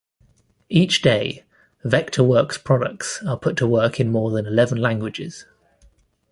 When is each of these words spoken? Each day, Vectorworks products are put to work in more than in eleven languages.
Each 0.69 1.03
day, 1.03 1.43
Vectorworks 1.85 2.57
products 2.63 3.21
are 3.23 3.37
put 3.37 3.55
to 3.57 3.67
work 3.67 3.99
in 3.99 4.11
more 4.11 4.31
than 4.31 4.47
in 4.47 4.51
eleven 4.53 4.79
languages. 4.81 5.45